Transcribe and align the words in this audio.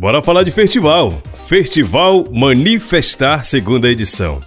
Bora 0.00 0.22
falar 0.22 0.44
de 0.44 0.50
festival. 0.50 1.22
Festival 1.46 2.26
Manifestar, 2.32 3.44
segunda 3.44 3.86
edição. 3.86 4.40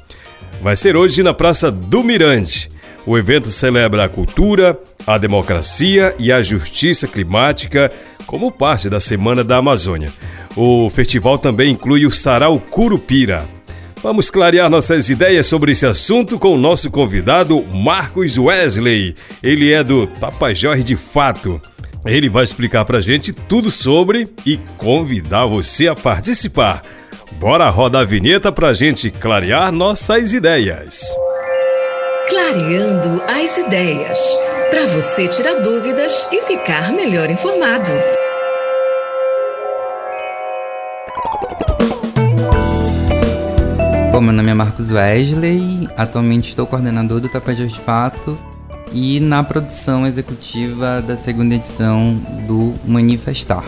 Vai 0.63 0.75
ser 0.75 0.95
hoje 0.95 1.21
na 1.21 1.31
Praça 1.31 1.69
do 1.71 2.03
Mirante. 2.03 2.71
O 3.05 3.15
evento 3.19 3.49
celebra 3.49 4.05
a 4.05 4.09
cultura, 4.09 4.75
a 5.05 5.15
democracia 5.19 6.15
e 6.17 6.31
a 6.31 6.41
justiça 6.41 7.07
climática 7.07 7.91
como 8.25 8.51
parte 8.51 8.89
da 8.89 8.99
Semana 8.99 9.43
da 9.43 9.57
Amazônia. 9.57 10.11
O 10.55 10.89
festival 10.89 11.37
também 11.37 11.73
inclui 11.73 12.07
o 12.07 12.11
Sarau 12.11 12.59
Curupira. 12.59 13.47
Vamos 14.01 14.31
clarear 14.31 14.71
nossas 14.71 15.11
ideias 15.11 15.45
sobre 15.45 15.73
esse 15.73 15.85
assunto 15.85 16.39
com 16.39 16.55
o 16.55 16.59
nosso 16.59 16.89
convidado 16.89 17.63
Marcos 17.71 18.39
Wesley. 18.39 19.13
Ele 19.43 19.71
é 19.71 19.83
do 19.83 20.07
Tapajós 20.07 20.83
de 20.83 20.95
Fato. 20.95 21.61
Ele 22.05 22.27
vai 22.27 22.43
explicar 22.43 22.83
pra 22.83 22.99
gente 22.99 23.31
tudo 23.31 23.71
sobre 23.71 24.27
e 24.45 24.57
convidar 24.77 25.45
você 25.45 25.87
a 25.87 25.95
participar. 25.95 26.83
Bora 27.39 27.69
rodar 27.69 28.01
a 28.01 28.05
vinheta 28.05 28.51
pra 28.51 28.73
gente 28.73 29.09
clarear 29.09 29.71
nossas 29.71 30.33
ideias. 30.33 31.15
Clareando 32.27 33.21
as 33.25 33.57
ideias. 33.57 34.19
Para 34.69 34.85
você 34.87 35.29
tirar 35.29 35.61
dúvidas 35.61 36.27
e 36.31 36.41
ficar 36.41 36.91
melhor 36.91 37.29
informado. 37.29 37.89
Bom, 44.11 44.19
meu 44.19 44.33
nome 44.33 44.51
é 44.51 44.53
Marcos 44.53 44.91
Wesley, 44.91 45.87
atualmente 45.95 46.49
estou 46.49 46.67
coordenador 46.67 47.19
do 47.19 47.29
Tapajós 47.29 47.71
de 47.71 47.79
Fato 47.79 48.37
e 48.93 49.19
na 49.19 49.43
produção 49.43 50.05
executiva 50.05 51.01
da 51.01 51.17
segunda 51.17 51.55
edição 51.55 52.15
do 52.47 52.73
Manifestar. 52.85 53.65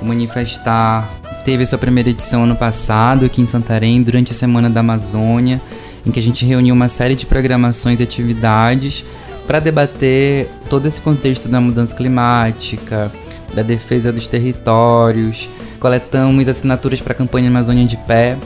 O 0.00 0.04
Manifestar 0.04 1.08
teve 1.44 1.66
sua 1.66 1.78
primeira 1.78 2.08
edição 2.08 2.44
ano 2.44 2.56
passado 2.56 3.26
aqui 3.26 3.42
em 3.42 3.46
Santarém, 3.46 4.02
durante 4.02 4.32
a 4.32 4.34
Semana 4.34 4.70
da 4.70 4.80
Amazônia, 4.80 5.60
em 6.06 6.10
que 6.10 6.18
a 6.18 6.22
gente 6.22 6.46
reuniu 6.46 6.74
uma 6.74 6.88
série 6.88 7.14
de 7.14 7.26
programações 7.26 8.00
e 8.00 8.02
atividades 8.02 9.04
para 9.46 9.60
debater 9.60 10.48
todo 10.70 10.86
esse 10.86 11.00
contexto 11.00 11.48
da 11.48 11.60
mudança 11.60 11.94
climática, 11.94 13.12
da 13.54 13.62
defesa 13.62 14.12
dos 14.12 14.28
territórios. 14.28 15.48
Coletamos 15.78 16.48
assinaturas 16.48 17.00
para 17.00 17.12
a 17.12 17.16
campanha 17.16 17.48
Amazônia 17.48 17.86
de 17.86 17.96
Pé, 17.98 18.36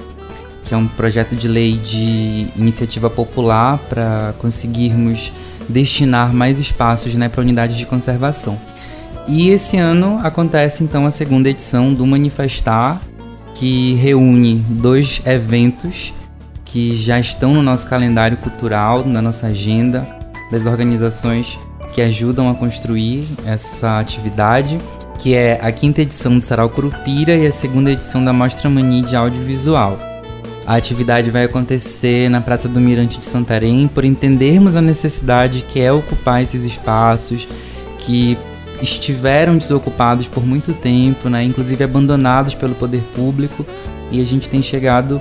que 0.64 0.74
é 0.74 0.76
um 0.76 0.86
projeto 0.86 1.36
de 1.36 1.48
lei 1.48 1.76
de 1.76 2.46
iniciativa 2.56 3.10
popular 3.10 3.78
para 3.88 4.34
conseguirmos 4.38 5.32
destinar 5.72 6.32
mais 6.32 6.58
espaços 6.58 7.14
né, 7.14 7.28
para 7.28 7.40
unidades 7.40 7.76
de 7.76 7.86
conservação. 7.86 8.58
E 9.26 9.50
esse 9.50 9.76
ano 9.76 10.20
acontece 10.22 10.82
então 10.82 11.06
a 11.06 11.10
segunda 11.10 11.48
edição 11.48 11.94
do 11.94 12.06
Manifestar, 12.06 13.00
que 13.54 13.94
reúne 13.94 14.64
dois 14.68 15.22
eventos 15.24 16.12
que 16.64 16.96
já 16.96 17.20
estão 17.20 17.54
no 17.54 17.62
nosso 17.62 17.86
calendário 17.86 18.36
cultural, 18.38 19.04
na 19.04 19.20
nossa 19.20 19.48
agenda, 19.48 20.06
das 20.50 20.66
organizações 20.66 21.58
que 21.92 22.00
ajudam 22.00 22.50
a 22.50 22.54
construir 22.54 23.24
essa 23.44 23.98
atividade, 23.98 24.78
que 25.18 25.34
é 25.34 25.60
a 25.62 25.70
quinta 25.70 26.00
edição 26.00 26.36
do 26.38 26.40
Sarau 26.42 26.68
Curupira 26.68 27.34
e 27.34 27.46
a 27.46 27.52
segunda 27.52 27.92
edição 27.92 28.24
da 28.24 28.32
Mostra 28.32 28.68
Mani 28.68 29.02
de 29.02 29.14
Audiovisual. 29.14 30.11
A 30.72 30.76
atividade 30.76 31.30
vai 31.30 31.44
acontecer 31.44 32.30
na 32.30 32.40
Praça 32.40 32.66
do 32.66 32.80
Mirante 32.80 33.18
de 33.18 33.26
Santarém 33.26 33.86
por 33.86 34.06
entendermos 34.06 34.74
a 34.74 34.80
necessidade 34.80 35.66
que 35.68 35.78
é 35.78 35.92
ocupar 35.92 36.42
esses 36.42 36.64
espaços 36.64 37.46
que 37.98 38.38
estiveram 38.80 39.58
desocupados 39.58 40.26
por 40.26 40.46
muito 40.46 40.72
tempo, 40.72 41.28
né, 41.28 41.44
inclusive 41.44 41.84
abandonados 41.84 42.54
pelo 42.54 42.74
poder 42.74 43.02
público, 43.14 43.66
e 44.10 44.18
a 44.18 44.24
gente 44.24 44.48
tem 44.48 44.62
chegado 44.62 45.20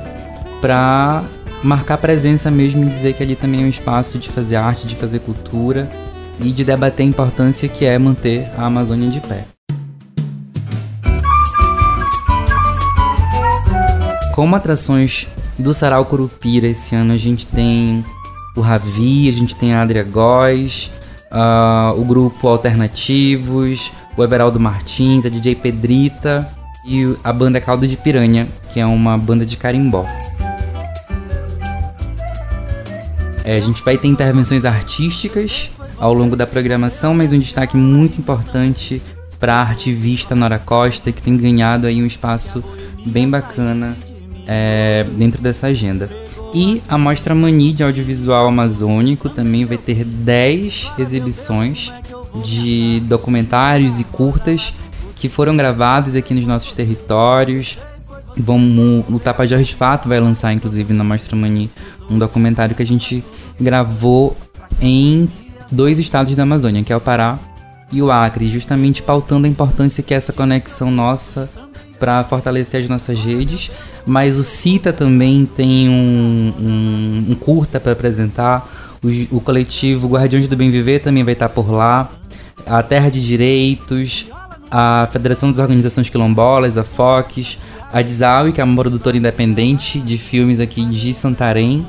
para 0.61 1.21
marcar 1.61 1.97
presença 1.97 2.49
mesmo 2.49 2.85
e 2.85 2.87
dizer 2.87 3.13
que 3.13 3.21
ali 3.21 3.35
também 3.35 3.63
é 3.63 3.65
um 3.65 3.69
espaço 3.69 4.19
de 4.19 4.29
fazer 4.29 4.55
arte, 4.55 4.87
de 4.87 4.95
fazer 4.95 5.19
cultura 5.19 5.91
e 6.39 6.53
de 6.53 6.63
debater 6.63 7.05
a 7.05 7.09
importância 7.09 7.67
que 7.67 7.83
é 7.83 7.99
manter 7.99 8.49
a 8.57 8.67
Amazônia 8.67 9.09
de 9.09 9.19
pé. 9.19 9.43
Como 14.33 14.55
atrações 14.55 15.27
do 15.61 15.73
Sarau 15.73 16.05
Curupira 16.05 16.67
esse 16.67 16.95
ano 16.95 17.13
a 17.13 17.17
gente 17.17 17.47
tem 17.47 18.03
o 18.55 18.61
Ravi, 18.61 19.29
a 19.29 19.31
gente 19.31 19.55
tem 19.55 19.73
a 19.73 19.81
Adria 19.81 20.03
Góes, 20.03 20.91
uh, 21.31 21.99
o 21.99 22.03
grupo 22.03 22.47
Alternativos, 22.47 23.91
o 24.17 24.23
Everaldo 24.23 24.59
Martins, 24.59 25.25
a 25.25 25.29
DJ 25.29 25.55
Pedrita 25.55 26.47
e 26.85 27.15
a 27.23 27.31
banda 27.31 27.61
Caldo 27.61 27.87
de 27.87 27.95
Piranha, 27.95 28.47
que 28.73 28.79
é 28.79 28.85
uma 28.85 29.17
banda 29.17 29.45
de 29.45 29.55
carimbó. 29.55 30.05
É, 33.43 33.57
a 33.57 33.59
gente 33.59 33.83
vai 33.83 33.97
ter 33.97 34.07
intervenções 34.07 34.65
artísticas 34.65 35.71
ao 35.97 36.13
longo 36.13 36.35
da 36.35 36.45
programação, 36.45 37.13
mas 37.13 37.31
um 37.31 37.39
destaque 37.39 37.77
muito 37.77 38.19
importante 38.19 39.01
para 39.39 39.55
a 39.55 39.61
artivista 39.61 40.35
Nora 40.35 40.59
Costa, 40.59 41.11
que 41.11 41.21
tem 41.21 41.35
ganhado 41.35 41.87
aí 41.87 42.01
um 42.01 42.05
espaço 42.05 42.63
bem 43.05 43.29
bacana 43.29 43.95
é, 44.53 45.05
dentro 45.13 45.41
dessa 45.41 45.67
agenda. 45.67 46.09
E 46.53 46.81
a 46.89 46.97
Mostra 46.97 47.33
Mani 47.33 47.71
de 47.71 47.85
Audiovisual 47.85 48.45
Amazônico 48.47 49.29
também 49.29 49.63
vai 49.63 49.77
ter 49.77 50.03
10 50.03 50.91
exibições 50.97 51.93
de 52.43 53.01
documentários 53.05 54.01
e 54.01 54.03
curtas 54.03 54.73
que 55.15 55.29
foram 55.29 55.55
gravados 55.55 56.15
aqui 56.15 56.33
nos 56.33 56.45
nossos 56.45 56.73
territórios. 56.73 57.77
Vamos, 58.35 59.05
o 59.09 59.19
Tapajós 59.19 59.67
de 59.67 59.75
Fato 59.75 60.09
vai 60.09 60.19
lançar, 60.19 60.51
inclusive, 60.51 60.93
na 60.93 61.03
Mostra 61.03 61.35
Mani, 61.35 61.69
um 62.09 62.17
documentário 62.17 62.75
que 62.75 62.83
a 62.83 62.85
gente 62.85 63.23
gravou 63.57 64.35
em 64.81 65.29
dois 65.71 65.97
estados 65.97 66.35
da 66.35 66.43
Amazônia, 66.43 66.83
que 66.83 66.91
é 66.91 66.95
o 66.95 66.99
Pará 67.01 67.39
e 67.89 68.01
o 68.01 68.11
Acre, 68.11 68.49
justamente 68.49 69.01
pautando 69.01 69.47
a 69.47 69.49
importância 69.49 70.03
que 70.03 70.13
essa 70.13 70.33
conexão 70.33 70.91
nossa 70.91 71.49
para 72.01 72.23
fortalecer 72.23 72.81
as 72.81 72.89
nossas 72.89 73.23
redes. 73.23 73.69
Mas 74.07 74.39
o 74.39 74.43
CITA 74.43 74.91
também 74.91 75.45
tem 75.45 75.87
um, 75.87 76.53
um, 76.59 77.25
um 77.29 77.35
curta 77.35 77.79
para 77.79 77.91
apresentar. 77.91 78.67
O, 79.03 79.37
o, 79.37 79.39
coletivo 79.39 80.07
Guardiões 80.07 80.47
do 80.47 80.57
Bem 80.57 80.71
Viver 80.71 80.99
também 80.99 81.23
vai 81.23 81.33
estar 81.33 81.49
por 81.49 81.71
lá. 81.71 82.09
A 82.65 82.81
Terra 82.81 83.09
de 83.09 83.23
Direitos, 83.23 84.25
a 84.71 85.07
Federação 85.11 85.51
das 85.51 85.59
Organizações 85.59 86.09
Quilombolas, 86.09 86.77
a 86.77 86.83
FOCS, 86.83 87.59
a 87.93 88.01
Dizaui, 88.01 88.51
que 88.51 88.61
é 88.61 88.63
uma 88.63 88.81
produtora 88.81 89.15
independente 89.15 89.99
de 89.99 90.17
filmes 90.17 90.59
aqui 90.59 90.83
de 90.85 91.13
Santarém, 91.13 91.85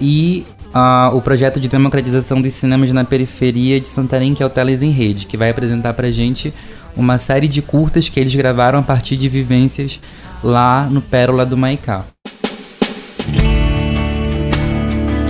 e 0.00 0.46
uh, 0.74 1.16
o 1.16 1.20
projeto 1.20 1.60
de 1.60 1.68
democratização 1.68 2.40
dos 2.40 2.54
cinemas 2.54 2.92
na 2.92 3.04
periferia 3.04 3.80
de 3.80 3.88
Santarém, 3.88 4.34
que 4.34 4.42
é 4.42 4.46
o 4.46 4.50
Teles 4.50 4.82
em 4.82 4.90
Rede, 4.90 5.26
que 5.26 5.36
vai 5.36 5.50
apresentar 5.50 5.92
pra 5.94 6.10
gente 6.10 6.52
uma 6.96 7.18
série 7.18 7.48
de 7.48 7.60
curtas 7.62 8.08
que 8.08 8.20
eles 8.20 8.34
gravaram 8.34 8.78
a 8.78 8.82
partir 8.82 9.16
de 9.16 9.28
vivências 9.28 10.00
lá 10.42 10.86
no 10.90 11.00
Pérola 11.00 11.44
do 11.44 11.56
Maicá. 11.56 12.04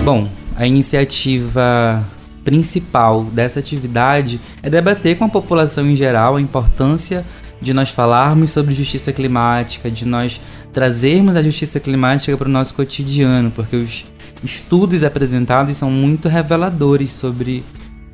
Bom, 0.03 0.27
a 0.55 0.67
iniciativa 0.67 2.03
principal 2.43 3.23
dessa 3.23 3.59
atividade 3.59 4.39
é 4.61 4.69
debater 4.69 5.17
com 5.17 5.25
a 5.25 5.29
população 5.29 5.89
em 5.89 5.95
geral 5.95 6.35
a 6.35 6.41
importância 6.41 7.25
de 7.59 7.73
nós 7.73 7.89
falarmos 7.89 8.51
sobre 8.51 8.75
justiça 8.75 9.11
climática, 9.11 9.89
de 9.89 10.05
nós 10.05 10.39
trazermos 10.71 11.35
a 11.35 11.41
justiça 11.41 11.79
climática 11.79 12.37
para 12.37 12.47
o 12.47 12.51
nosso 12.51 12.75
cotidiano, 12.75 13.49
porque 13.49 13.75
os 13.75 14.05
estudos 14.43 15.03
apresentados 15.03 15.75
são 15.75 15.89
muito 15.89 16.29
reveladores 16.29 17.11
sobre 17.13 17.63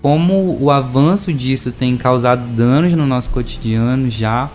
como 0.01 0.57
o 0.59 0.71
avanço 0.71 1.31
disso 1.31 1.71
tem 1.71 1.95
causado 1.95 2.47
danos 2.47 2.93
no 2.93 3.05
nosso 3.05 3.29
cotidiano 3.29 4.09
já 4.09 4.49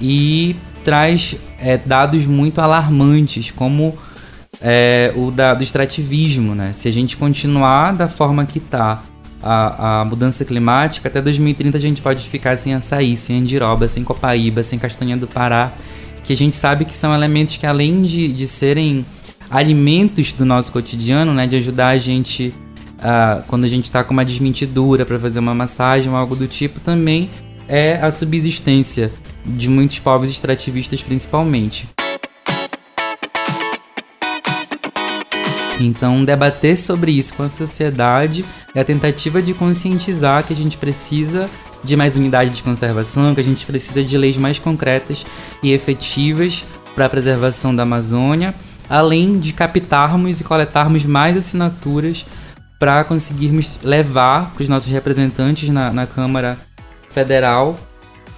e 0.00 0.56
traz 0.82 1.36
é, 1.58 1.76
dados 1.76 2.26
muito 2.26 2.60
alarmantes, 2.60 3.50
como 3.50 3.96
é, 4.60 5.12
o 5.16 5.30
da, 5.30 5.54
do 5.54 5.62
extrativismo. 5.62 6.54
Né? 6.54 6.72
Se 6.72 6.88
a 6.88 6.92
gente 6.92 7.16
continuar 7.16 7.92
da 7.92 8.08
forma 8.08 8.44
que 8.44 8.58
está 8.58 9.02
a, 9.42 10.00
a, 10.00 10.04
mudança 10.04 10.44
climática, 10.44 11.08
até 11.08 11.20
2030 11.20 11.76
a 11.76 11.80
gente 11.80 12.02
pode 12.02 12.28
ficar 12.28 12.56
sem 12.56 12.74
açaí, 12.74 13.16
sem 13.16 13.38
andiroba, 13.38 13.86
sem 13.86 14.02
copaíba, 14.02 14.62
sem 14.62 14.78
castanha 14.78 15.16
do 15.16 15.26
Pará, 15.26 15.72
que 16.24 16.32
a 16.32 16.36
gente 16.36 16.56
sabe 16.56 16.84
que 16.84 16.94
são 16.94 17.14
elementos 17.14 17.56
que 17.56 17.66
além 17.66 18.02
de, 18.02 18.32
de 18.32 18.46
serem 18.46 19.04
alimentos 19.50 20.32
do 20.32 20.44
nosso 20.44 20.72
cotidiano, 20.72 21.32
né, 21.32 21.46
de 21.46 21.56
ajudar 21.56 21.88
a 21.88 21.98
gente 21.98 22.54
uh, 23.00 23.42
quando 23.48 23.64
a 23.64 23.68
gente 23.68 23.84
está 23.84 24.04
com 24.04 24.12
uma 24.12 24.24
desmentidura 24.24 25.04
para 25.04 25.18
fazer 25.18 25.38
uma 25.38 25.54
massagem 25.54 26.10
ou 26.10 26.16
algo 26.16 26.36
do 26.36 26.46
tipo, 26.46 26.80
também 26.80 27.30
é 27.68 27.94
a 28.00 28.10
subsistência 28.10 29.10
de 29.44 29.68
muitos 29.68 29.98
povos 29.98 30.30
extrativistas 30.30 31.02
principalmente. 31.02 31.88
Então, 35.80 36.22
debater 36.24 36.76
sobre 36.76 37.12
isso 37.12 37.32
com 37.34 37.42
a 37.42 37.48
sociedade 37.48 38.44
é 38.74 38.80
a 38.80 38.84
tentativa 38.84 39.40
de 39.40 39.54
conscientizar 39.54 40.44
que 40.44 40.52
a 40.52 40.56
gente 40.56 40.76
precisa 40.76 41.48
de 41.82 41.96
mais 41.96 42.18
unidade 42.18 42.50
de 42.50 42.62
conservação, 42.62 43.34
que 43.34 43.40
a 43.40 43.44
gente 43.44 43.64
precisa 43.64 44.04
de 44.04 44.18
leis 44.18 44.36
mais 44.36 44.58
concretas 44.58 45.24
e 45.62 45.72
efetivas 45.72 46.64
para 46.94 47.06
a 47.06 47.08
preservação 47.08 47.74
da 47.74 47.84
Amazônia, 47.84 48.54
além 48.90 49.40
de 49.40 49.54
captarmos 49.54 50.40
e 50.40 50.44
coletarmos 50.44 51.06
mais 51.06 51.36
assinaturas 51.36 52.26
para 52.80 53.04
conseguirmos 53.04 53.78
levar 53.84 54.52
para 54.54 54.62
os 54.62 54.68
nossos 54.68 54.90
representantes 54.90 55.68
na, 55.68 55.92
na 55.92 56.06
Câmara 56.06 56.58
Federal 57.10 57.78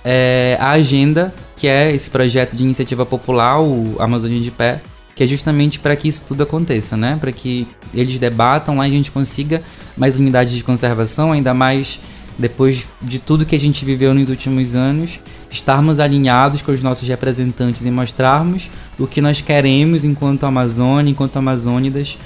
é, 0.05 0.59
a 0.61 0.71
agenda, 0.71 1.33
que 1.57 1.69
é 1.69 1.95
esse 1.95 2.11
projeto 2.11 2.57
de 2.57 2.65
iniciativa 2.65 3.07
popular, 3.07 3.61
o 3.61 3.95
Amazônia 4.01 4.41
de 4.41 4.51
Pé, 4.51 4.81
que 5.15 5.23
é 5.23 5.27
justamente 5.29 5.79
para 5.79 5.95
que 5.95 6.09
isso 6.09 6.25
tudo 6.27 6.43
aconteça, 6.43 6.97
né? 6.97 7.17
Para 7.21 7.31
que 7.31 7.69
eles 7.95 8.19
debatam 8.19 8.79
lá 8.79 8.89
e 8.89 8.91
a 8.91 8.95
gente 8.95 9.13
consiga 9.13 9.63
mais 9.97 10.19
unidades 10.19 10.55
de 10.55 10.65
conservação, 10.65 11.31
ainda 11.31 11.55
mais 11.55 12.01
depois 12.37 12.89
de 13.01 13.21
tudo 13.21 13.47
que 13.47 13.55
a 13.55 13.61
gente 13.61 13.85
viveu 13.85 14.13
nos 14.13 14.29
últimos 14.29 14.75
anos, 14.75 15.21
estarmos 15.53 16.01
alinhados 16.01 16.63
com 16.63 16.73
os 16.73 16.83
nossos 16.83 17.07
representantes 17.07 17.87
e 17.87 17.91
mostrarmos 17.93 18.69
o 18.99 19.07
que 19.07 19.21
nós 19.21 19.41
queremos 19.41 20.05
enquanto 20.05 20.47
Amazônia, 20.47 21.13
enquanto 21.13 21.37
Amazônidas, 21.37 22.19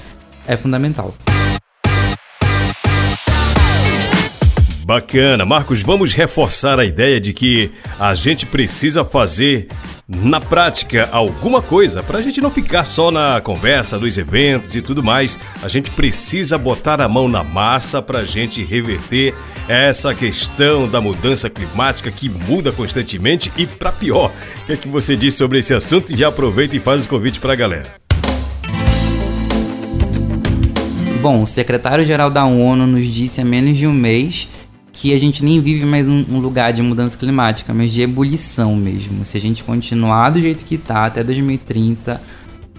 é 0.47 0.57
fundamental. 0.57 1.13
Bacana. 4.87 5.43
Marcos, 5.43 5.81
vamos 5.81 6.13
reforçar 6.13 6.79
a 6.79 6.85
ideia 6.85 7.19
de 7.19 7.33
que 7.33 7.69
a 7.99 8.15
gente 8.15 8.45
precisa 8.45 9.03
fazer 9.03 9.67
na 10.07 10.39
prática 10.39 11.09
alguma 11.11 11.61
coisa 11.61 12.01
para 12.01 12.19
a 12.19 12.21
gente 12.21 12.39
não 12.39 12.49
ficar 12.49 12.85
só 12.85 13.11
na 13.11 13.41
conversa, 13.41 13.99
nos 13.99 14.17
eventos 14.17 14.77
e 14.77 14.81
tudo 14.81 15.03
mais. 15.03 15.37
A 15.61 15.67
gente 15.67 15.91
precisa 15.91 16.57
botar 16.57 17.01
a 17.01 17.07
mão 17.09 17.27
na 17.27 17.43
massa 17.43 18.01
para 18.01 18.19
a 18.19 18.25
gente 18.25 18.63
reverter 18.63 19.35
essa 19.67 20.15
questão 20.15 20.89
da 20.89 21.01
mudança 21.01 21.49
climática 21.49 22.09
que 22.09 22.29
muda 22.29 22.71
constantemente 22.71 23.51
e 23.57 23.67
para 23.67 23.91
pior. 23.91 24.31
O 24.61 24.65
que 24.67 24.71
é 24.71 24.77
que 24.77 24.87
você 24.87 25.17
diz 25.17 25.33
sobre 25.33 25.59
esse 25.59 25.73
assunto? 25.73 26.13
E 26.13 26.15
já 26.15 26.29
aproveita 26.29 26.77
e 26.77 26.79
faz 26.79 27.03
o 27.03 27.09
convite 27.09 27.41
para 27.41 27.51
a 27.51 27.57
galera. 27.57 27.93
Bom, 31.21 31.43
o 31.43 31.45
secretário-geral 31.45 32.29
da 32.29 32.45
ONU 32.45 32.87
nos 32.87 33.05
disse 33.05 33.41
há 33.41 33.43
menos 33.43 33.77
de 33.77 33.85
um 33.85 33.91
mês 33.91 34.47
que 34.99 35.13
a 35.13 35.19
gente 35.19 35.45
nem 35.45 35.61
vive 35.61 35.85
mais 35.85 36.09
um, 36.09 36.25
um, 36.27 36.39
lugar 36.39 36.73
de 36.73 36.81
mudança 36.81 37.15
climática, 37.15 37.71
mas 37.71 37.93
de 37.93 38.01
ebulição 38.01 38.75
mesmo. 38.75 39.23
Se 39.27 39.37
a 39.37 39.41
gente 39.41 39.63
continuar 39.63 40.31
do 40.31 40.41
jeito 40.41 40.65
que 40.65 40.73
está 40.73 41.05
até 41.05 41.23
2030, 41.23 42.19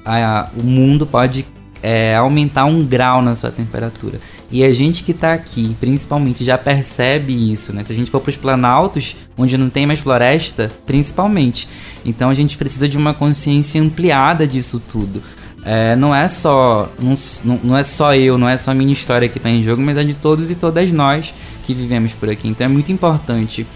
a, 0.05 0.41
a, 0.41 0.51
o 0.57 0.65
mundo 0.65 1.07
pode 1.07 1.47
é, 1.81 2.17
aumentar 2.17 2.65
um 2.65 2.85
grau 2.85 3.23
na 3.23 3.37
sua 3.37 3.53
temperatura. 3.53 4.21
E 4.51 4.65
a 4.65 4.73
gente 4.73 5.05
que 5.05 5.13
está 5.13 5.33
aqui, 5.33 5.77
principalmente, 5.79 6.45
já 6.45 6.59
percebe 6.59 7.53
isso, 7.53 7.73
né? 7.73 7.85
Se 7.85 7.93
a 7.93 7.97
gente 7.97 8.11
for 8.11 8.21
para 8.21 8.31
os 8.31 8.37
planaltos, 8.37 9.15
onde 9.37 9.57
não 9.57 9.71
tem 9.71 9.87
mais 9.87 10.01
floresta, 10.01 10.73
principalmente. 10.85 11.69
Então 12.05 12.31
a 12.31 12.35
gente 12.35 12.59
precisa 12.59 12.89
de 12.89 12.99
uma 12.99 13.15
consciência 13.15 13.81
ampliada 13.81 14.45
disso 14.45 14.83
tudo. 14.91 15.23
É, 15.71 15.95
não 15.97 16.15
é 16.15 16.27
só 16.29 16.91
não, 16.99 17.15
não 17.63 17.77
é 17.77 17.83
só 17.83 18.15
eu, 18.15 18.39
não 18.39 18.49
é 18.49 18.57
só 18.57 18.71
a 18.71 18.75
minha 18.75 18.91
história 18.91 19.29
que 19.29 19.37
está 19.37 19.51
em 19.51 19.63
jogo, 19.63 19.83
mas 19.83 19.99
é 19.99 20.03
de 20.03 20.15
todos 20.15 20.51
e 20.51 20.55
todas 20.55 20.91
nós 20.93 21.35
que 21.67 21.75
vivemos 21.75 22.15
por 22.15 22.31
aqui. 22.31 22.49
Então 22.49 22.65
é 22.65 22.69
muito 22.69 22.91
importante 22.91 23.67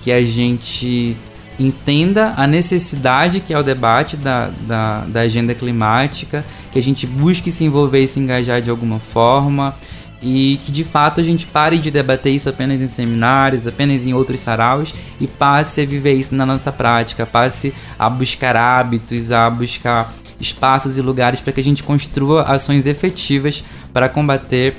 que 0.00 0.10
a 0.10 0.24
gente 0.24 1.14
entenda 1.60 2.32
a 2.38 2.46
necessidade 2.46 3.40
que 3.40 3.52
é 3.52 3.58
o 3.58 3.62
debate 3.62 4.16
da, 4.16 4.50
da, 4.62 5.00
da 5.00 5.20
agenda 5.20 5.54
climática, 5.54 6.42
que 6.72 6.78
a 6.78 6.82
gente 6.82 7.06
busque 7.06 7.50
se 7.50 7.64
envolver 7.64 8.00
e 8.00 8.08
se 8.08 8.18
engajar 8.18 8.62
de 8.62 8.70
alguma 8.70 8.98
forma 8.98 9.74
e 10.22 10.58
que 10.64 10.72
de 10.72 10.84
fato 10.84 11.20
a 11.20 11.22
gente 11.22 11.44
pare 11.44 11.78
de 11.78 11.90
debater 11.90 12.32
isso 12.32 12.48
apenas 12.48 12.80
em 12.80 12.86
seminários, 12.86 13.66
apenas 13.66 14.06
em 14.06 14.14
outros 14.14 14.40
saraus 14.40 14.94
e 15.20 15.26
passe 15.26 15.82
a 15.82 15.84
viver 15.84 16.14
isso 16.14 16.34
na 16.34 16.46
nossa 16.46 16.72
prática, 16.72 17.26
passe 17.26 17.74
a 17.98 18.08
buscar 18.08 18.56
hábitos, 18.56 19.30
a 19.32 19.50
buscar 19.50 20.10
espaços 20.40 20.96
e 20.96 21.02
lugares 21.02 21.40
para 21.40 21.52
que 21.52 21.60
a 21.60 21.64
gente 21.64 21.82
construa 21.82 22.42
ações 22.42 22.86
efetivas 22.86 23.62
para 23.92 24.08
combater 24.08 24.74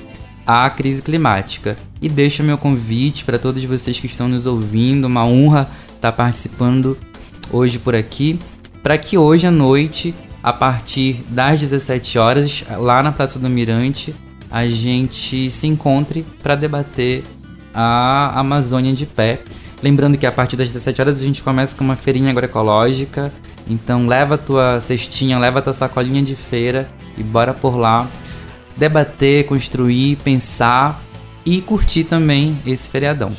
a 0.46 0.70
crise 0.70 1.02
climática. 1.02 1.78
E 2.02 2.10
deixo 2.10 2.44
meu 2.44 2.58
convite 2.58 3.24
para 3.24 3.40
todos 3.40 3.64
vocês 3.64 4.00
que 4.00 4.08
estão 4.08 4.28
nos 4.28 4.46
ouvindo, 4.46 5.06
uma 5.06 5.26
honra 5.26 5.70
estar 5.96 6.12
participando 6.12 6.98
hoje 7.52 7.80
por 7.80 7.96
aqui, 7.96 8.40
para 8.82 8.98
que 8.98 9.18
hoje 9.18 9.48
à 9.48 9.52
noite, 9.52 10.14
a 10.42 10.52
partir 10.52 11.24
das 11.30 11.60
17 11.60 12.20
horas, 12.20 12.64
lá 12.78 13.02
na 13.02 13.12
Praça 13.12 13.40
do 13.40 13.50
Mirante, 13.50 14.14
a 14.52 14.68
gente 14.68 15.50
se 15.50 15.66
encontre 15.66 16.26
para 16.42 16.56
debater 16.56 17.24
a 17.74 18.40
Amazônia 18.40 18.94
de 18.94 19.06
pé. 19.06 19.40
Lembrando 19.82 20.18
que 20.18 20.26
a 20.26 20.32
partir 20.32 20.56
das 20.56 20.72
17 20.72 21.02
horas 21.02 21.22
a 21.22 21.26
gente 21.26 21.42
começa 21.42 21.76
com 21.76 21.84
uma 21.84 21.96
feirinha 21.96 22.30
agroecológica. 22.30 23.34
Então 23.68 24.08
leva 24.08 24.38
tua 24.38 24.80
cestinha, 24.80 25.40
leva 25.40 25.62
tua 25.62 25.74
sacolinha 25.74 26.22
de 26.22 26.36
feira 26.36 26.90
e 27.18 27.24
bora 27.24 27.54
por 27.54 27.78
lá 27.78 28.08
debater, 28.76 29.46
construir, 29.46 30.18
pensar 30.18 31.02
e 31.46 31.62
curtir 31.62 32.04
também 32.04 32.58
esse 32.66 32.88
feriadão. 32.88 33.32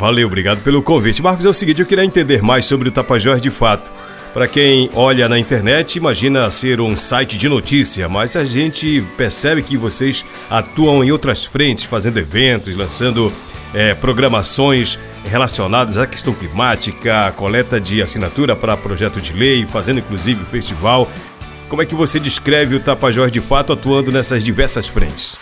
Valeu, 0.00 0.26
obrigado 0.26 0.60
pelo 0.60 0.82
convite. 0.82 1.22
Marcos, 1.22 1.46
é 1.46 1.48
o 1.48 1.52
seguinte, 1.52 1.80
eu 1.80 1.86
queria 1.86 2.04
entender 2.04 2.42
mais 2.42 2.66
sobre 2.66 2.88
o 2.88 2.92
Tapajós 2.92 3.40
de 3.40 3.50
fato. 3.50 3.90
Para 4.34 4.48
quem 4.48 4.90
olha 4.94 5.28
na 5.28 5.38
internet, 5.38 5.96
imagina 5.96 6.50
ser 6.50 6.80
um 6.80 6.96
site 6.96 7.38
de 7.38 7.48
notícia, 7.48 8.08
mas 8.08 8.34
a 8.36 8.44
gente 8.44 9.02
percebe 9.16 9.62
que 9.62 9.76
vocês 9.76 10.24
atuam 10.50 11.04
em 11.04 11.12
outras 11.12 11.46
frentes, 11.46 11.84
fazendo 11.84 12.18
eventos, 12.18 12.76
lançando 12.76 13.32
é, 13.72 13.94
programações 13.94 14.98
relacionadas 15.24 15.98
à 15.98 16.06
questão 16.06 16.32
climática, 16.32 17.32
coleta 17.36 17.80
de 17.80 18.02
assinatura 18.02 18.54
para 18.54 18.76
projeto 18.76 19.20
de 19.20 19.32
lei, 19.32 19.66
fazendo 19.66 20.00
inclusive 20.00 20.42
o 20.42 20.46
festival. 20.46 21.08
Como 21.68 21.82
é 21.82 21.86
que 21.86 21.94
você 21.94 22.20
descreve 22.20 22.74
o 22.74 22.80
Tapajós 22.80 23.32
de 23.32 23.40
Fato 23.40 23.72
atuando 23.72 24.12
nessas 24.12 24.44
diversas 24.44 24.86
frentes? 24.86 25.36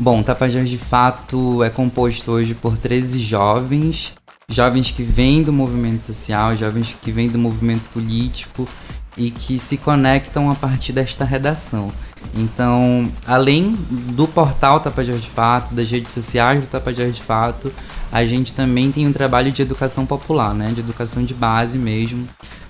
Bom, 0.00 0.20
o 0.20 0.24
Tapajós 0.24 0.68
de 0.68 0.78
Fato 0.78 1.62
é 1.62 1.70
composto 1.70 2.32
hoje 2.32 2.54
por 2.54 2.76
13 2.76 3.18
jovens, 3.18 4.14
jovens 4.48 4.90
que 4.90 5.02
vêm 5.02 5.42
do 5.42 5.52
movimento 5.52 6.00
social, 6.00 6.56
jovens 6.56 6.96
que 7.00 7.12
vêm 7.12 7.28
do 7.28 7.38
movimento 7.38 7.84
político 7.92 8.68
e 9.16 9.30
que 9.30 9.58
se 9.58 9.76
conectam 9.76 10.50
a 10.50 10.54
partir 10.54 10.92
desta 10.92 11.24
redação. 11.24 11.92
Então, 12.34 13.10
além 13.26 13.76
do 13.90 14.26
portal 14.26 14.80
Tapajós 14.80 15.20
de 15.20 15.28
Fato, 15.28 15.74
das 15.74 15.90
redes 15.90 16.10
sociais 16.10 16.62
do 16.62 16.66
Tapajós 16.66 17.14
de 17.14 17.22
Fato, 17.22 17.72
a 18.10 18.24
gente 18.24 18.54
também 18.54 18.90
tem 18.90 19.06
um 19.06 19.12
trabalho 19.12 19.52
de 19.52 19.62
educação 19.62 20.06
popular, 20.06 20.54
né? 20.54 20.72
de 20.72 20.80
educação 20.80 21.24
de 21.24 21.34
base 21.34 21.78
mesmo, 21.78 22.26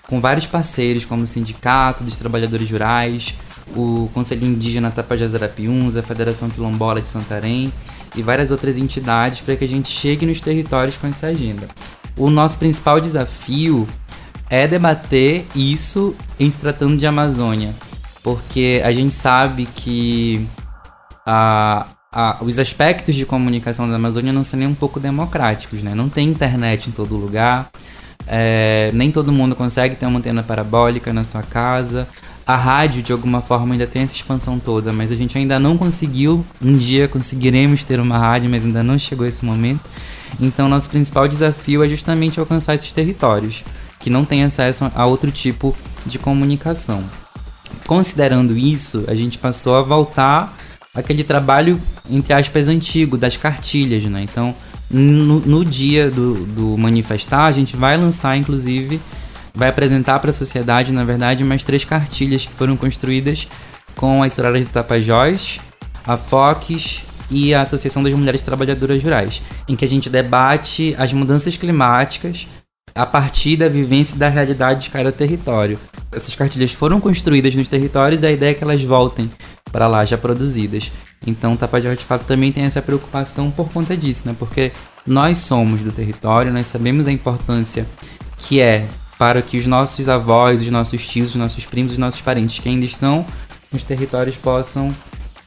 com 0.08 0.20
vários 0.20 0.46
parceiros, 0.46 1.04
como 1.04 1.22
o 1.22 1.26
Sindicato 1.26 2.04
dos 2.04 2.18
Trabalhadores 2.18 2.70
Rurais, 2.70 3.34
o 3.76 4.10
Conselho 4.12 4.46
Indígena 4.46 4.90
Tapajós 4.90 5.34
Arapiuns, 5.34 5.96
a 5.96 6.02
Federação 6.02 6.50
Quilombola 6.50 7.00
de 7.00 7.08
Santarém 7.08 7.72
e 8.14 8.22
várias 8.22 8.50
outras 8.50 8.76
entidades 8.76 9.40
para 9.40 9.56
que 9.56 9.64
a 9.64 9.68
gente 9.68 9.88
chegue 9.88 10.26
nos 10.26 10.40
territórios 10.40 10.96
com 10.96 11.06
essa 11.06 11.28
agenda. 11.28 11.68
O 12.16 12.28
nosso 12.28 12.58
principal 12.58 13.00
desafio 13.00 13.88
é 14.50 14.68
debater 14.68 15.46
isso 15.54 16.14
em 16.38 16.50
se 16.50 16.58
tratando 16.58 16.98
de 16.98 17.06
Amazônia, 17.06 17.74
porque 18.22 18.80
a 18.84 18.92
gente 18.92 19.12
sabe 19.12 19.66
que 19.66 20.46
a, 21.26 21.86
a, 22.12 22.36
os 22.40 22.58
aspectos 22.58 23.14
de 23.14 23.26
comunicação 23.26 23.88
da 23.88 23.96
Amazônia 23.96 24.32
não 24.32 24.44
são 24.44 24.58
nem 24.58 24.68
um 24.68 24.74
pouco 24.74 25.00
democráticos, 25.00 25.82
né? 25.82 25.94
Não 25.94 26.08
tem 26.08 26.28
internet 26.28 26.88
em 26.88 26.92
todo 26.92 27.16
lugar, 27.16 27.70
é, 28.26 28.90
nem 28.94 29.10
todo 29.10 29.32
mundo 29.32 29.56
consegue 29.56 29.96
ter 29.96 30.06
uma 30.06 30.18
antena 30.18 30.42
parabólica 30.42 31.12
na 31.12 31.24
sua 31.24 31.42
casa. 31.42 32.08
A 32.46 32.56
rádio, 32.56 33.02
de 33.02 33.12
alguma 33.12 33.40
forma, 33.40 33.74
ainda 33.74 33.86
tem 33.86 34.02
essa 34.02 34.14
expansão 34.14 34.58
toda, 34.58 34.92
mas 34.92 35.12
a 35.12 35.16
gente 35.16 35.38
ainda 35.38 35.58
não 35.58 35.76
conseguiu. 35.76 36.44
Um 36.60 36.76
dia 36.76 37.06
conseguiremos 37.06 37.84
ter 37.84 38.00
uma 38.00 38.18
rádio, 38.18 38.50
mas 38.50 38.64
ainda 38.64 38.82
não 38.82 38.98
chegou 38.98 39.26
esse 39.26 39.44
momento. 39.44 39.80
Então, 40.40 40.68
nosso 40.68 40.90
principal 40.90 41.28
desafio 41.28 41.84
é 41.84 41.88
justamente 41.88 42.40
alcançar 42.40 42.74
esses 42.74 42.92
territórios 42.92 43.62
que 44.00 44.10
não 44.10 44.24
têm 44.24 44.42
acesso 44.42 44.90
a 44.94 45.06
outro 45.06 45.30
tipo 45.30 45.76
de 46.04 46.18
comunicação. 46.18 47.04
Considerando 47.86 48.56
isso, 48.56 49.04
a 49.08 49.14
gente 49.14 49.38
passou 49.38 49.76
a 49.76 49.82
voltar 49.82 50.56
aquele 50.94 51.24
trabalho, 51.24 51.80
entre 52.10 52.32
aspas, 52.32 52.68
antigo, 52.68 53.16
das 53.16 53.36
cartilhas, 53.36 54.04
né? 54.04 54.22
Então, 54.22 54.54
no, 54.90 55.40
no 55.40 55.64
dia 55.64 56.10
do, 56.10 56.34
do 56.46 56.76
manifestar, 56.76 57.46
a 57.46 57.52
gente 57.52 57.76
vai 57.76 57.96
lançar, 57.96 58.36
inclusive, 58.36 59.00
vai 59.54 59.68
apresentar 59.68 60.18
para 60.18 60.30
a 60.30 60.32
sociedade, 60.32 60.92
na 60.92 61.04
verdade, 61.04 61.44
mais 61.44 61.64
três 61.64 61.84
cartilhas 61.84 62.44
que 62.44 62.52
foram 62.52 62.76
construídas 62.76 63.48
com 63.96 64.22
a 64.22 64.26
História 64.26 64.60
de 64.60 64.66
Tapajós, 64.66 65.60
a 66.06 66.16
FOCS 66.16 67.02
e 67.30 67.54
a 67.54 67.62
Associação 67.62 68.02
das 68.02 68.12
Mulheres 68.12 68.42
Trabalhadoras 68.42 69.02
Rurais, 69.02 69.40
em 69.66 69.74
que 69.74 69.84
a 69.84 69.88
gente 69.88 70.10
debate 70.10 70.94
as 70.98 71.12
mudanças 71.12 71.56
climáticas 71.56 72.46
a 72.94 73.06
partir 73.06 73.56
da 73.56 73.68
vivência 73.68 74.16
e 74.16 74.18
da 74.18 74.28
realidade 74.28 74.84
de 74.84 74.90
cada 74.90 75.10
território. 75.10 75.78
Essas 76.10 76.34
cartilhas 76.34 76.72
foram 76.72 77.00
construídas 77.00 77.54
nos 77.54 77.68
territórios 77.68 78.22
e 78.22 78.26
a 78.26 78.32
ideia 78.32 78.50
é 78.50 78.54
que 78.54 78.64
elas 78.64 78.82
voltem 78.82 79.30
para 79.70 79.86
lá 79.88 80.04
já 80.04 80.18
produzidas. 80.18 80.92
Então, 81.26 81.56
Tapajós 81.56 81.98
de 81.98 82.04
fato 82.04 82.24
também 82.26 82.52
tem 82.52 82.64
essa 82.64 82.82
preocupação 82.82 83.50
por 83.50 83.70
conta 83.70 83.96
disso, 83.96 84.24
né? 84.26 84.36
Porque 84.38 84.72
nós 85.06 85.38
somos 85.38 85.82
do 85.82 85.90
território, 85.90 86.52
nós 86.52 86.66
sabemos 86.66 87.08
a 87.08 87.12
importância 87.12 87.86
que 88.36 88.60
é 88.60 88.86
para 89.18 89.40
que 89.40 89.56
os 89.56 89.66
nossos 89.66 90.08
avós, 90.08 90.60
os 90.60 90.68
nossos 90.68 91.06
tios, 91.06 91.30
os 91.30 91.36
nossos 91.36 91.64
primos, 91.64 91.92
os 91.92 91.98
nossos 91.98 92.20
parentes 92.20 92.58
que 92.58 92.68
ainda 92.68 92.84
estão 92.84 93.24
nos 93.70 93.82
territórios 93.82 94.36
possam 94.36 94.94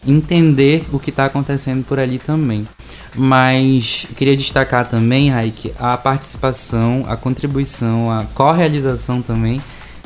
entender 0.08 0.86
o 0.92 1.00
que 1.00 1.10
está 1.10 1.26
acontecendo 1.26 1.84
por 1.84 2.00
ali 2.00 2.18
também. 2.18 2.68
Mas 3.16 4.06
queria 4.18 4.36
destacar 4.36 4.88
também, 4.90 5.30
Raik, 5.30 5.72
a 5.80 5.96
participação, 5.98 7.06
a 7.08 7.16
contribuição, 7.16 8.12
a 8.12 8.26
co-realização 8.34 9.22
também 9.22 9.62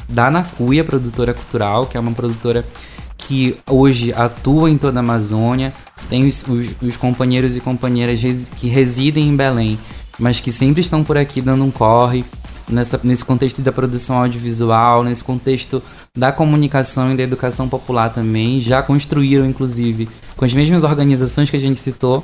da 0.08 0.30
Nacuia, 0.30 0.84
produtora 0.84 1.34
cultural, 1.34 1.88
que 1.88 1.98
é 1.98 2.00
uma 2.00 2.12
produtora 2.12 2.66
que 3.18 3.58
hoje 3.68 4.14
atua 4.14 4.70
em 4.70 4.78
toda 4.78 5.00
a 5.00 5.02
Amazônia, 5.02 5.74
tem 6.10 6.28
os, 6.28 6.44
os, 6.48 6.70
os 6.82 6.98
companheiros 6.98 7.56
e 7.56 7.60
companheiras 7.60 8.50
que 8.56 8.68
residem 8.68 9.28
em 9.28 9.36
Belém, 9.36 9.80
mas 10.18 10.40
que 10.40 10.52
sempre 10.52 10.82
estão 10.82 11.04
por 11.04 11.18
aqui 11.18 11.42
dando 11.42 11.64
um 11.64 11.72
corre, 11.72 12.24
nessa, 12.68 13.00
nesse 13.04 13.26
contexto 13.26 13.62
da 13.62 13.72
produção 13.72 14.18
audiovisual, 14.18 15.04
nesse 15.04 15.24
contexto 15.24 15.82
da 16.16 16.32
comunicação 16.32 17.12
e 17.12 17.18
da 17.18 17.24
educação 17.24 17.68
popular 17.68 18.14
também, 18.14 18.62
já 18.62 18.82
construíram, 18.82 19.46
inclusive, 19.46 20.08
com 20.38 20.46
as 20.46 20.54
mesmas 20.54 20.84
organizações 20.84 21.50
que 21.50 21.58
a 21.58 21.60
gente 21.60 21.80
citou 21.80 22.24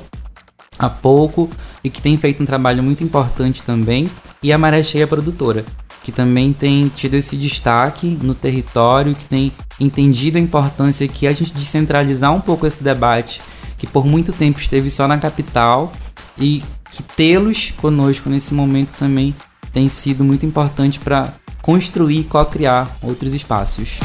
há 0.78 0.90
pouco 0.90 1.50
e 1.84 1.90
que 1.90 2.02
tem 2.02 2.18
feito 2.18 2.42
um 2.42 2.46
trabalho 2.46 2.84
muito 2.84 3.04
importante 3.04 3.64
também, 3.64 4.10
e 4.42 4.52
a 4.52 4.58
Maré 4.58 4.84
Cheia 4.84 5.08
Produtora, 5.08 5.66
que 6.04 6.12
também 6.12 6.54
tem 6.54 6.88
tido 6.88 7.16
esse 7.16 7.36
destaque 7.36 8.18
no 8.22 8.36
território, 8.36 9.16
que 9.16 9.26
tem 9.26 9.52
entendido 9.80 10.38
a 10.38 10.42
importância 10.42 11.08
que 11.08 11.28
a 11.28 11.34
gente 11.34 11.54
descentralizar 11.54 12.34
um 12.34 12.42
pouco 12.42 12.68
esse 12.68 12.84
debate, 12.84 13.42
que 13.78 13.88
por 13.88 14.06
muito 14.06 14.32
tempo 14.32 14.60
esteve 14.60 14.90
só 14.90 15.08
na 15.08 15.18
capital, 15.18 15.92
e 16.38 16.64
que 16.92 17.02
tê-los 17.02 17.72
conosco 17.72 18.30
nesse 18.30 18.54
momento 18.54 18.94
também 18.98 19.36
tem 19.74 19.90
sido 19.90 20.24
muito 20.24 20.46
importante 20.46 21.00
para 21.00 21.34
construir 21.62 22.20
e 22.20 22.24
co-criar 22.24 22.98
outros 23.02 23.34
espaços. 23.34 24.00